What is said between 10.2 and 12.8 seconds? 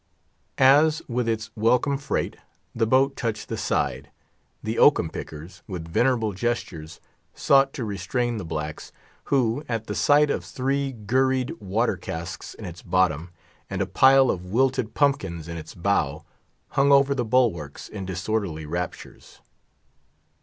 of three gurried water casks in